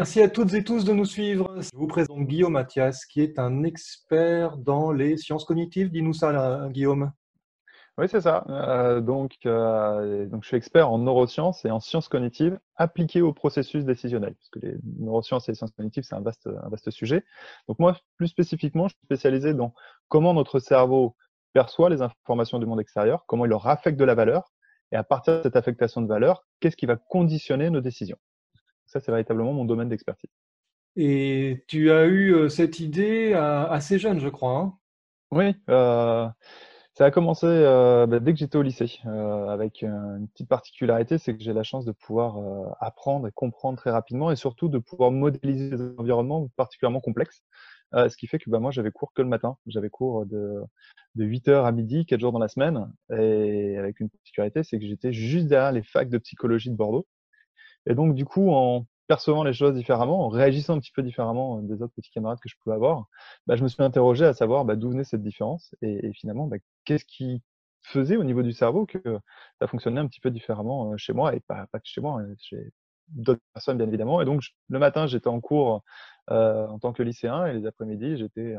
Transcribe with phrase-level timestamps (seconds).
[0.00, 1.60] Merci à toutes et tous de nous suivre.
[1.60, 5.90] Je vous présente Guillaume Mathias, qui est un expert dans les sciences cognitives.
[5.90, 7.12] Dis-nous ça, Guillaume.
[7.98, 8.46] Oui, c'est ça.
[8.48, 13.34] Euh, donc, euh, donc, je suis expert en neurosciences et en sciences cognitives appliquées au
[13.34, 14.34] processus décisionnel.
[14.36, 17.22] Parce que les neurosciences et les sciences cognitives, c'est un vaste, un vaste sujet.
[17.68, 19.74] Donc, moi, plus spécifiquement, je suis spécialisé dans
[20.08, 21.14] comment notre cerveau
[21.52, 24.50] perçoit les informations du monde extérieur, comment il leur affecte de la valeur,
[24.92, 28.16] et à partir de cette affectation de valeur, qu'est-ce qui va conditionner nos décisions.
[28.90, 30.30] Ça, c'est véritablement mon domaine d'expertise.
[30.96, 34.58] Et tu as eu euh, cette idée assez jeune, je crois.
[34.58, 34.74] Hein?
[35.30, 36.28] Oui, euh,
[36.94, 41.36] ça a commencé euh, bah, dès que j'étais au lycée, avec une petite particularité, c'est
[41.36, 45.12] que j'ai la chance de pouvoir apprendre et comprendre très rapidement, et surtout de pouvoir
[45.12, 47.44] modéliser des environnements particulièrement complexes.
[47.94, 49.56] ce qui fait que bah, moi, j'avais cours que le matin.
[49.68, 50.60] J'avais cours de,
[51.14, 52.90] de 8h à midi, 4 jours dans la semaine.
[53.16, 57.06] Et avec une particularité, c'est que j'étais juste derrière les facs de psychologie de Bordeaux.
[57.86, 61.58] Et donc, du coup, en percevant les choses différemment, en réagissant un petit peu différemment
[61.58, 63.06] euh, des autres petits camarades que je pouvais avoir,
[63.48, 66.58] bah, je me suis interrogé à savoir bah, d'où venait cette différence et, finalement, bah,
[66.84, 67.42] qu'est-ce qui
[67.82, 69.00] faisait au niveau du cerveau que
[69.58, 72.20] ça fonctionnait un petit peu différemment euh, chez moi et pas, pas que chez moi,
[72.20, 72.70] hein, chez
[73.08, 74.20] d'autres personnes bien évidemment.
[74.22, 75.82] Et donc, le matin, j'étais en cours
[76.30, 78.54] euh, en tant que lycéen et les après-midi, j'étais,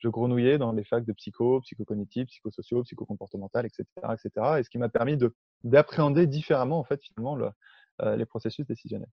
[0.00, 3.84] je grenouillais dans les facs de psycho, psychocognitif, psychosociaux, psychocomportemental, etc.,
[4.14, 4.58] etc.
[4.58, 7.50] Et ce qui m'a permis de d'appréhender différemment en fait finalement le, euh,
[8.00, 9.10] les processus décisionnels.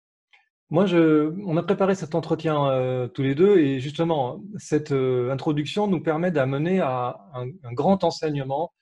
[0.71, 5.31] Moi, je, on a préparé cet entretien euh, tous les deux et justement, cette euh,
[5.31, 8.73] introduction nous permet d'amener à un, grand enseignement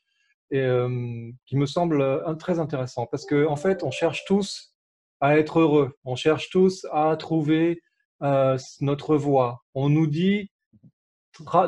[0.50, 4.76] qui me semble très intéressant parce qu'en en fait, on cherche tous
[5.20, 7.82] à être heureux, on cherche tous à trouver
[8.80, 9.64] notre voie.
[9.74, 10.52] On nous dit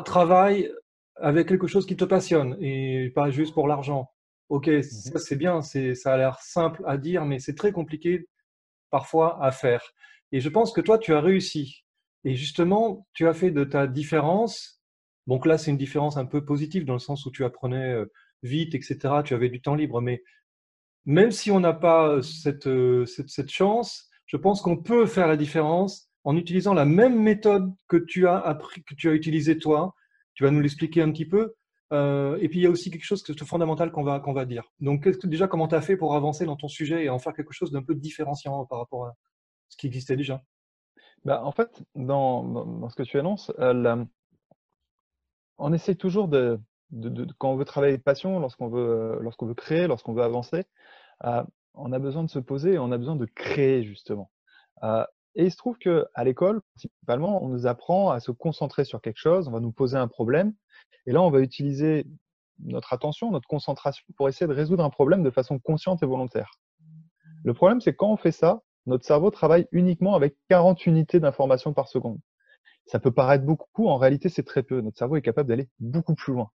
[0.05, 0.71] travaille
[1.15, 4.09] avec quelque chose qui te passionne et pas juste pour l'argent.
[4.49, 8.27] Ok, mmh ça c'est bien, ça a l'air simple à dire, mais c'est très compliqué
[8.89, 9.81] parfois à faire.
[10.31, 11.85] Et je pense que toi, tu as réussi.
[12.25, 14.81] Et justement, tu as fait de ta différence,
[15.27, 17.95] donc là c'est une différence un peu positive dans le sens où tu apprenais
[18.43, 20.23] vite, etc., tu avais du temps libre, mais
[21.05, 22.69] même si on n'a pas cette,
[23.05, 27.73] cette, cette chance, je pense qu'on peut faire la différence en utilisant la même méthode
[27.87, 29.95] que tu as appris, que tu as utilisé toi.
[30.35, 31.55] Tu vas nous l'expliquer un petit peu,
[31.91, 34.45] euh, et puis il y a aussi quelque chose de fondamental qu'on va, qu'on va
[34.45, 34.71] dire.
[34.79, 37.53] Donc déjà, comment tu as fait pour avancer dans ton sujet et en faire quelque
[37.53, 39.15] chose d'un peu différenciant par rapport à
[39.69, 40.41] ce qui existait déjà?
[41.25, 44.03] Bah, En fait, dans, dans, ce que tu annonces, euh,
[45.57, 46.59] on essaie toujours de,
[47.37, 50.65] quand on veut travailler de passion, lorsqu'on veut, lorsqu'on veut créer, lorsqu'on veut avancer,
[51.25, 54.31] euh, on a besoin de se poser on a besoin de créer justement.
[55.35, 59.19] Et il se trouve qu'à l'école, principalement, on nous apprend à se concentrer sur quelque
[59.19, 60.53] chose, on va nous poser un problème
[61.05, 62.05] et là, on va utiliser
[62.59, 66.51] notre attention, notre concentration pour essayer de résoudre un problème de façon consciente et volontaire.
[67.43, 71.73] Le problème, c'est quand on fait ça, notre cerveau travaille uniquement avec 40 unités d'information
[71.73, 72.19] par seconde.
[72.85, 74.81] Ça peut paraître beaucoup, en réalité, c'est très peu.
[74.81, 76.49] Notre cerveau est capable d'aller beaucoup plus loin.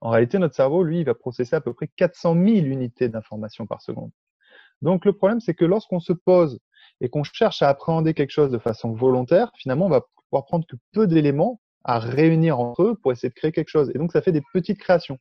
[0.00, 3.82] En réalité, notre cerveau, lui, va processer à peu près 400 000 unités d'information par
[3.82, 4.12] seconde.
[4.82, 6.58] Donc, le problème, c'est que lorsqu'on se pose
[7.00, 10.66] et qu'on cherche à appréhender quelque chose de façon volontaire, finalement, on va pouvoir prendre
[10.66, 13.90] que peu d'éléments à réunir entre eux pour essayer de créer quelque chose.
[13.94, 15.18] Et donc, ça fait des petites créations.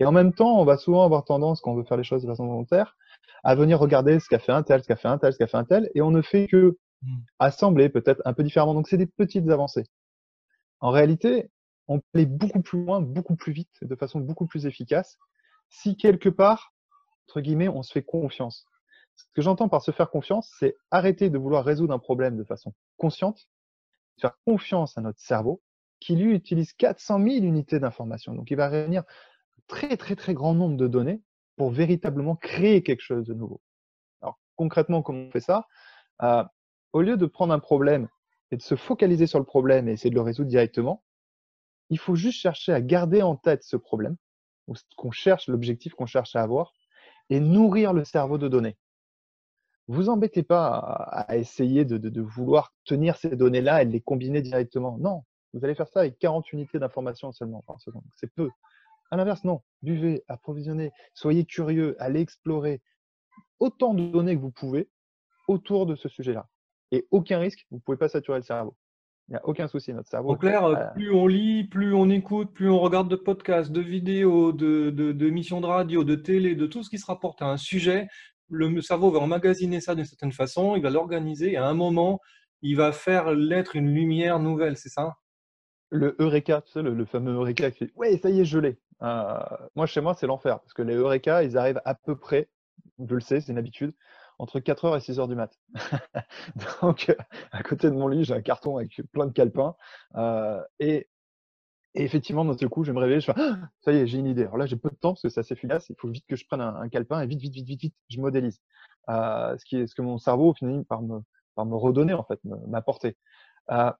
[0.00, 2.22] Et en même temps, on va souvent avoir tendance, quand on veut faire les choses
[2.22, 2.96] de façon volontaire,
[3.44, 5.46] à venir regarder ce qu'a fait un tel, ce qu'a fait un tel, ce qu'a
[5.46, 7.16] fait un tel, et on ne fait que hmm.
[7.38, 8.74] assembler peut-être un peu différemment.
[8.74, 9.84] Donc, c'est des petites avancées.
[10.80, 11.50] En réalité,
[11.86, 15.18] on peut aller beaucoup plus loin, beaucoup plus vite, de façon beaucoup plus efficace,
[15.68, 16.72] si quelque part,
[17.28, 18.66] entre guillemets, on se fait confiance.
[19.16, 22.44] Ce que j'entends par se faire confiance, c'est arrêter de vouloir résoudre un problème de
[22.44, 23.48] façon consciente,
[24.20, 25.62] faire confiance à notre cerveau
[26.00, 28.34] qui lui utilise 400 000 unités d'information.
[28.34, 31.22] Donc il va réunir un très très très grand nombre de données
[31.56, 33.60] pour véritablement créer quelque chose de nouveau.
[34.20, 35.66] Alors concrètement, comment on fait ça?
[36.22, 36.44] Euh,
[36.92, 38.08] Au lieu de prendre un problème
[38.50, 41.02] et de se focaliser sur le problème et essayer de le résoudre directement,
[41.90, 44.16] il faut juste chercher à garder en tête ce problème,
[44.66, 46.72] ou ce qu'on cherche, l'objectif qu'on cherche à avoir,
[47.30, 48.76] et nourrir le cerveau de données.
[49.86, 54.40] Vous embêtez pas à, essayer de, de, vouloir tenir ces données-là et de les combiner
[54.40, 54.96] directement.
[54.98, 58.04] Non, vous allez faire ça avec 40 unités d'information seulement par seconde.
[58.16, 58.48] C'est peu.
[59.10, 59.62] À l'inverse, non.
[59.82, 62.80] Buvez, approvisionnez, soyez curieux, allez explorer
[63.60, 64.88] autant de données que vous pouvez
[65.48, 66.48] autour de ce sujet-là.
[66.90, 68.74] Et aucun risque, vous ne pouvez pas saturer le cerveau.
[69.28, 70.32] Il n'y a aucun souci, notre cerveau.
[70.32, 73.80] En clair, euh, plus on lit, plus on écoute, plus on regarde de podcasts, de
[73.80, 77.40] vidéos, de, de, de missions de radio, de télé, de tout ce qui se rapporte
[77.40, 78.08] à un sujet,
[78.48, 82.20] le cerveau va emmagasiner ça d'une certaine façon, il va l'organiser et à un moment,
[82.62, 85.16] il va faire l'être une lumière nouvelle, c'est ça?
[85.90, 88.78] Le Eureka, tu sais, le, fameux Eureka qui fait Ouais, ça y est, je l'ai.
[89.02, 89.38] Euh,
[89.76, 92.48] moi, chez moi, c'est l'enfer parce que les Eureka, ils arrivent à peu près,
[92.98, 93.92] je le sais, c'est une habitude,
[94.38, 95.52] entre 4h et 6h du mat.
[96.82, 97.14] Donc,
[97.52, 99.76] à côté de mon lit, j'ai un carton avec plein de calepins.
[100.16, 101.08] Euh, et,
[101.94, 104.26] effectivement, d'un seul coup, je me réveiller, je fais ah, ça y est, j'ai une
[104.26, 104.42] idée.
[104.42, 105.88] Alors là, j'ai peu de temps parce que c'est assez fugace.
[105.90, 108.20] Il faut vite que je prenne un, calepin et vite, vite, vite, vite, vite, je
[108.20, 108.60] modélise.
[109.08, 111.20] Euh, ce, qui est, ce que mon cerveau finit par me,
[111.54, 113.16] par me redonner, en fait, m'apporter.
[113.70, 113.92] Euh,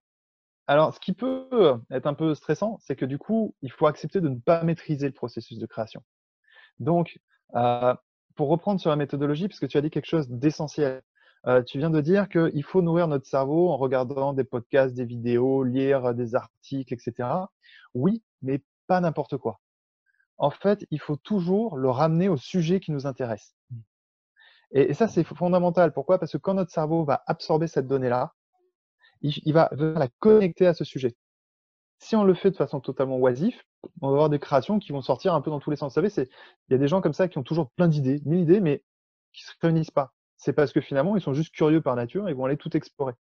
[0.67, 4.19] alors, ce qui peut être un peu stressant, c'est que du coup, il faut accepter
[4.19, 6.03] de ne pas maîtriser le processus de création.
[6.79, 7.19] Donc,
[7.55, 7.93] euh,
[8.35, 11.01] pour reprendre sur la méthodologie, puisque tu as dit quelque chose d'essentiel,
[11.47, 15.05] euh, tu viens de dire qu'il faut nourrir notre cerveau en regardant des podcasts, des
[15.05, 17.29] vidéos, lire des articles, etc.
[17.93, 19.59] Oui, mais pas n'importe quoi.
[20.37, 23.55] En fait, il faut toujours le ramener au sujet qui nous intéresse.
[24.71, 25.93] Et, ça, c'est fondamental.
[25.93, 26.19] Pourquoi?
[26.19, 28.33] Parce que quand notre cerveau va absorber cette donnée-là,
[29.21, 31.15] il, va, la connecter à ce sujet.
[31.99, 33.65] Si on le fait de façon totalement oisif,
[34.01, 35.97] on va avoir des créations qui vont sortir un peu dans tous les sens.
[35.97, 36.29] Vous savez,
[36.69, 38.83] il y a des gens comme ça qui ont toujours plein d'idées, mille idées, mais
[39.31, 40.14] qui ne se réunissent pas.
[40.37, 42.75] C'est parce que finalement, ils sont juste curieux par nature et ils vont aller tout
[42.75, 43.13] explorer.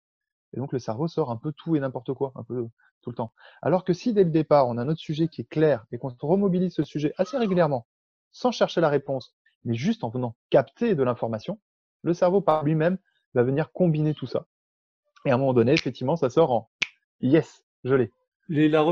[0.54, 2.66] Et donc, le cerveau sort un peu tout et n'importe quoi, un peu
[3.02, 3.32] tout le temps.
[3.62, 6.14] Alors que si dès le départ, on a notre sujet qui est clair et qu'on
[6.20, 7.86] remobilise ce sujet assez régulièrement,
[8.30, 11.58] sans chercher la réponse, mais juste en venant capter de l'information,
[12.02, 12.98] le cerveau par lui-même
[13.34, 14.46] va venir combiner tout ça.
[15.24, 16.70] Et à un moment donné, effectivement, ça sort en
[17.20, 18.10] yes, je l'ai.
[18.48, 18.84] La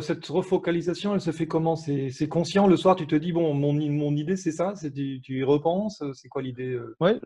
[0.00, 1.76] cette refocalisation, elle se fait comment?
[1.76, 4.72] C'est conscient le soir, tu te dis, bon, mon, mon idée, c'est ça?
[4.80, 6.02] Tu, tu, y repenses?
[6.14, 6.96] C'est quoi l'idée euh?
[7.00, 7.20] Oui,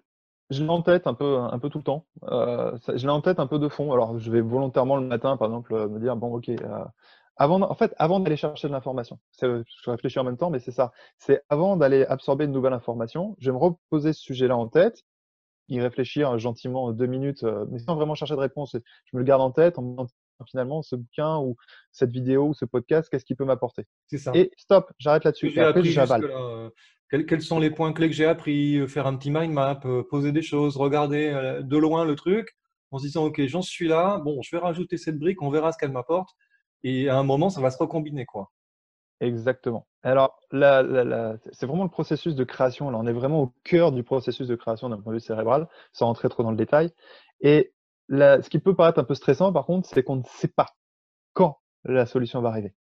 [0.50, 2.06] je l'ai en tête un peu, un peu tout le temps.
[2.24, 3.92] Euh, je l'ai en tête un peu de fond.
[3.92, 6.84] Alors, je vais volontairement le matin, par exemple, me dire, bon, ok, euh,
[7.36, 10.72] avant, en fait, avant d'aller chercher de l'information, je réfléchis en même temps, mais c'est
[10.72, 10.92] ça.
[11.18, 15.04] C'est avant d'aller absorber une nouvelle information, je vais me reposer ce sujet-là en tête,
[15.68, 18.74] y réfléchir gentiment deux minutes, euh, mais sans vraiment chercher de réponse.
[18.74, 20.06] Je me le garde en tête en me disant
[20.46, 21.56] finalement ce bouquin ou
[21.92, 23.86] cette vidéo ou ce podcast, qu'est-ce qu'il peut m'apporter?
[24.06, 24.32] C'est ça.
[24.34, 25.50] Et stop, j'arrête là-dessus.
[25.54, 26.24] Et après, j'avale.
[27.14, 29.80] Euh, quels, sont les points clés que j'ai appris euh, Faire un petit mind map,
[30.10, 32.56] poser des choses, regarder de loin le truc
[32.90, 34.18] en se disant ok, j'en suis là.
[34.24, 36.30] Bon, je vais rajouter cette brique, on verra ce qu'elle m'apporte.
[36.84, 38.50] Et à un moment, ça va se recombiner, quoi.
[39.20, 39.86] Exactement.
[40.02, 42.90] Alors, c'est vraiment le processus de création.
[42.90, 45.68] Là, on est vraiment au cœur du processus de création d'un point de vue cérébral,
[45.92, 46.90] sans rentrer trop dans le détail.
[47.40, 47.72] Et
[48.10, 50.76] ce qui peut paraître un peu stressant, par contre, c'est qu'on ne sait pas
[51.32, 52.74] quand la solution va arriver.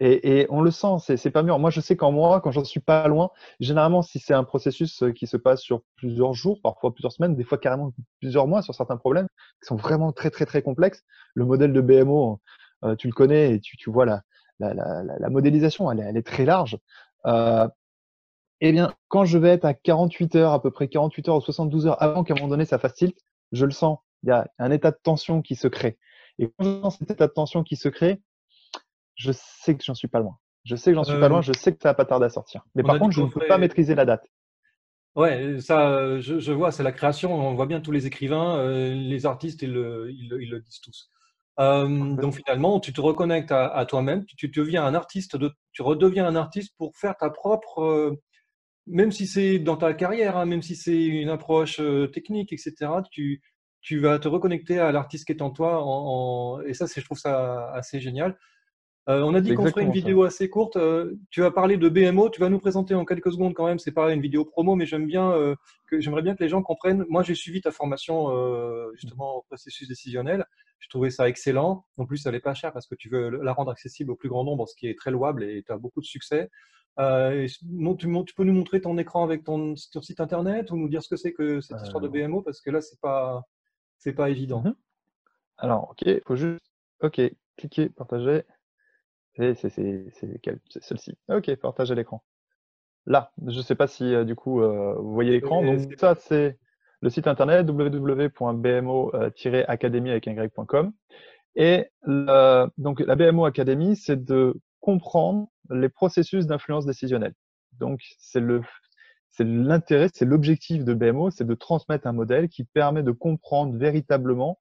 [0.00, 1.58] Et, on le sent, c'est pas mûr.
[1.58, 5.02] Moi, je sais qu'en moi, quand j'en suis pas loin, généralement, si c'est un processus
[5.16, 8.74] qui se passe sur plusieurs jours, parfois plusieurs semaines, des fois carrément plusieurs mois sur
[8.74, 9.26] certains problèmes
[9.60, 11.02] qui sont vraiment très, très, très complexes.
[11.34, 12.40] Le modèle de BMO,
[12.84, 14.22] euh, tu le connais et tu, tu vois la,
[14.60, 16.78] la, la, la, modélisation, elle, elle, est très large.
[17.26, 17.66] Euh,
[18.60, 21.40] eh bien, quand je vais être à 48 heures, à peu près 48 heures ou
[21.40, 23.16] 72 heures avant qu'à un moment donné ça fasse tilt,
[23.52, 23.98] je le sens.
[24.22, 25.98] Il y a un état de tension qui se crée.
[26.38, 28.20] Et quand je sens cet état de tension qui se crée,
[29.18, 30.38] je sais que j'en suis pas loin.
[30.64, 32.26] Je sais que j'en suis pas loin, euh, je sais que ça va pas tarder
[32.26, 32.64] à sortir.
[32.74, 34.26] Mais par contre, je ne peux pas maîtriser la date.
[35.14, 37.34] Ouais, ça, je, je vois, c'est la création.
[37.34, 40.80] On voit bien tous les écrivains, euh, les artistes, ils le, ils, ils le disent
[40.80, 41.10] tous.
[41.58, 46.26] Euh, donc finalement, tu te reconnectes à, toi-même, tu, deviens un artiste, de, tu redeviens
[46.26, 48.22] un artiste pour faire ta propre, euh,
[48.86, 52.74] même si c'est dans ta carrière, hein, même si c'est une approche euh, technique, etc.
[53.10, 53.42] Tu,
[53.80, 57.18] tu vas te reconnecter à l'artiste qui est en toi, en, et ça, je trouve
[57.18, 58.38] ça assez génial.
[59.08, 60.78] On a dit qu'on ferait une vidéo assez courte.
[61.30, 63.78] tu vas parler de BMO, tu vas nous présenter en quelques secondes quand même.
[63.78, 65.32] C'est pas une vidéo promo, mais j'aime bien
[65.86, 67.04] que j'aimerais bien que les gens comprennent.
[67.08, 68.28] Moi, j'ai suivi ta formation
[68.94, 70.44] justement au processus décisionnel.
[70.80, 71.86] Je trouvais ça excellent.
[71.96, 74.28] En plus, elle n'est pas chère parce que tu veux la rendre accessible au plus
[74.28, 76.50] grand nombre, ce qui est très louable et tu as beaucoup de succès.
[76.98, 77.46] Euh,
[77.98, 81.16] tu, peux nous montrer ton écran avec ton, site internet ou nous dire ce que
[81.16, 83.44] c'est que cette histoire de BMO parce que là, c'est pas,
[83.98, 84.62] c'est pas évident.
[84.62, 84.74] Mhm.
[85.58, 86.60] Alors, ok, il faut juste,
[87.00, 87.20] ok,
[87.56, 88.42] cliquer, partager.
[89.38, 89.54] C'est
[90.80, 91.16] celle-ci.
[91.28, 92.24] Ok, partager l'écran.
[93.06, 95.64] Là, je ne sais pas si euh, du coup euh, vous voyez l'écran.
[95.64, 96.58] Donc ça, c'est
[97.00, 100.28] le site internet www.bmo-academy avec
[101.54, 107.34] Et donc la BMO Academy, c'est de comprendre les processus d'influence décisionnelle.
[107.78, 108.62] Donc c'est le
[109.30, 113.76] c'est l'intérêt, c'est l'objectif de BMO, c'est de transmettre un modèle qui permet de comprendre
[113.76, 114.58] véritablement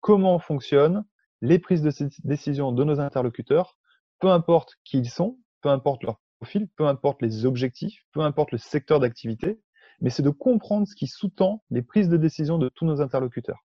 [0.00, 1.04] comment fonctionnent
[1.42, 1.92] les prises de
[2.24, 3.78] décision de nos interlocuteurs,
[4.20, 8.52] peu importe qui ils sont, peu importe leur profil, peu importe les objectifs, peu importe
[8.52, 9.60] le secteur d'activité,
[10.00, 13.64] mais c'est de comprendre ce qui sous-tend les prises de décision de tous nos interlocuteurs.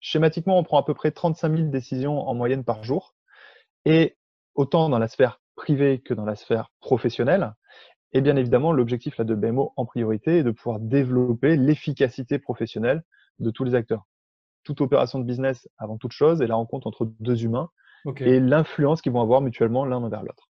[0.00, 3.14] Schématiquement, on prend à peu près 35 000 décisions en moyenne par jour,
[3.84, 4.16] et
[4.54, 7.54] autant dans la sphère privée que dans la sphère professionnelle.
[8.12, 13.02] Et bien évidemment, l'objectif de BMO en priorité est de pouvoir développer l'efficacité professionnelle
[13.38, 14.06] de tous les acteurs.
[14.62, 17.70] Toute opération de business avant toute chose est la rencontre entre deux humains
[18.20, 20.48] et l'influence qu'ils vont avoir mutuellement l'un envers l'autre.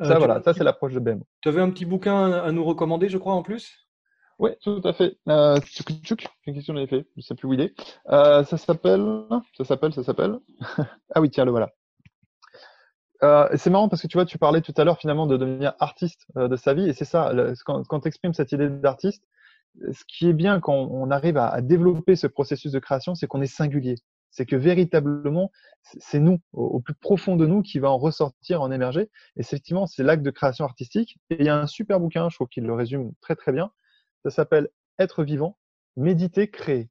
[0.00, 1.26] Euh, ça, voilà, ça c'est l'approche de BMO.
[1.40, 3.82] Tu avais un petit bouquin à nous recommander, je crois, en plus?
[4.38, 5.16] Oui, tout à fait.
[5.28, 5.58] Euh,
[6.46, 7.74] une question en fait, je ne sais plus où il est.
[8.08, 9.24] Euh, ça s'appelle,
[9.56, 10.38] ça s'appelle, ça s'appelle.
[11.14, 11.70] ah oui, tiens, le voilà.
[13.22, 15.74] Euh, c'est marrant parce que tu vois, tu parlais tout à l'heure finalement de devenir
[15.78, 17.32] artiste euh, de sa vie, et c'est ça,
[17.64, 19.22] quand, quand tu exprimes cette idée d'artiste,
[19.92, 23.42] ce qui est bien quand on arrive à, développer ce processus de création, c'est qu'on
[23.42, 23.94] est singulier.
[24.32, 28.72] C'est que véritablement, c'est nous, au, plus profond de nous, qui va en ressortir, en
[28.72, 29.10] émerger.
[29.36, 31.18] Et effectivement, c'est l'acte de création artistique.
[31.30, 33.70] Et il y a un super bouquin, je trouve qu'il le résume très très bien.
[34.24, 35.58] Ça s'appelle Être vivant,
[35.96, 36.90] méditer, créer.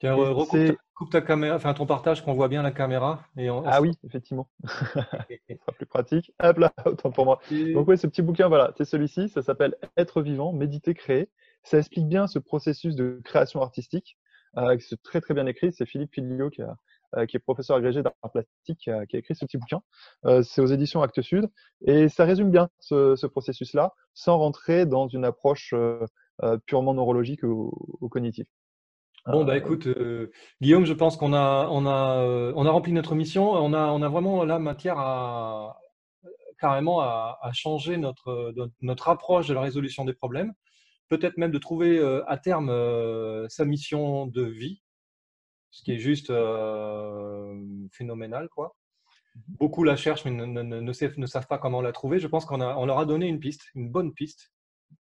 [0.00, 3.22] Tiens, recoupe coupe ta caméra, enfin ton partage qu'on voit bien la caméra.
[3.36, 4.48] Et ah oui, effectivement.
[4.64, 6.32] Ce sera plus pratique.
[6.42, 7.40] Hop là, autant pour moi.
[7.50, 9.28] Donc oui, ce petit bouquin, voilà, c'est celui-ci.
[9.28, 11.28] Ça s'appelle Être vivant, méditer, créer.
[11.62, 14.16] Ça explique bien ce processus de création artistique.
[14.58, 15.72] Euh, c'est très très bien écrit.
[15.72, 19.44] C'est Philippe Filio qui, euh, qui, est professeur agrégé d'art plastique qui a, écrit ce
[19.44, 19.80] petit bouquin.
[20.24, 21.50] Euh, c'est aux éditions Actes Sud
[21.86, 25.74] et ça résume bien ce, processus-là, sans rentrer dans une approche
[26.66, 28.46] purement neurologique ou, cognitive.
[29.26, 29.88] Bon, bah écoute,
[30.60, 33.50] Guillaume, je pense qu'on a, on a, on a rempli notre mission.
[33.50, 35.80] On a, on a vraiment la matière à
[36.58, 40.54] carrément à, à changer notre, notre approche de la résolution des problèmes
[41.08, 44.82] peut-être même de trouver euh, à terme euh, sa mission de vie,
[45.70, 47.54] ce qui est juste euh,
[47.92, 48.48] phénoménal.
[48.48, 48.74] Quoi.
[49.34, 50.92] Mmh Beaucoup la cherchent mais ne, ne,
[51.26, 52.18] savent, pas comment la trouver.
[52.18, 54.52] Je pense qu'on on leur a donné une piste, une bonne piste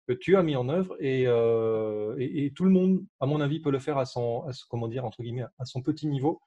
[0.07, 3.71] que tu as mis en œuvre et, et, tout le monde, à mon avis, peut
[3.71, 6.41] le faire à son, comment dire, entre guillemets, à son petit niveau.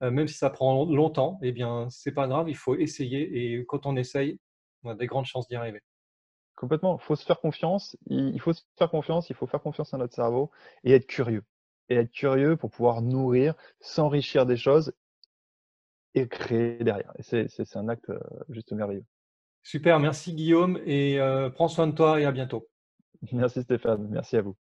[0.00, 3.86] même si ça prend longtemps, eh bien, c'est pas grave, il faut essayer et quand
[3.86, 4.38] on essaye,
[4.82, 5.80] on a des grandes chances d'y arriver.
[6.56, 6.98] Complètement.
[7.00, 7.96] Il faut se faire confiance.
[8.06, 9.30] Il faut se faire confiance.
[9.30, 10.50] Il faut faire confiance à notre cerveau
[10.84, 11.44] et être curieux.
[11.88, 14.94] Et être curieux pour pouvoir nourrir, s'enrichir des choses
[16.14, 17.12] et créer derrière.
[17.18, 18.18] Et c'est un acte euh,
[18.48, 19.04] juste merveilleux.
[19.62, 19.98] Super.
[19.98, 22.68] Merci Guillaume et euh, prends soin de toi et à bientôt.
[23.32, 24.06] Merci Stéphane.
[24.10, 24.56] Merci à vous.